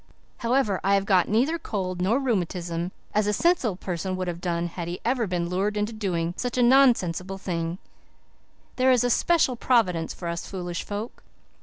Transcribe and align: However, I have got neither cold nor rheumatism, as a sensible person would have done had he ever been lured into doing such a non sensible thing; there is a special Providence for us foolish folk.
However, 0.37 0.79
I 0.83 0.95
have 0.95 1.05
got 1.05 1.27
neither 1.27 1.59
cold 1.59 2.01
nor 2.01 2.17
rheumatism, 2.17 2.91
as 3.13 3.27
a 3.27 3.33
sensible 3.33 3.75
person 3.75 4.15
would 4.15 4.27
have 4.27 4.41
done 4.41 4.65
had 4.65 4.87
he 4.87 4.99
ever 5.05 5.27
been 5.27 5.47
lured 5.47 5.77
into 5.77 5.93
doing 5.93 6.33
such 6.37 6.57
a 6.57 6.63
non 6.63 6.95
sensible 6.95 7.37
thing; 7.37 7.77
there 8.77 8.89
is 8.91 9.03
a 9.03 9.11
special 9.11 9.55
Providence 9.55 10.11
for 10.11 10.27
us 10.27 10.47
foolish 10.47 10.83
folk. 10.83 11.21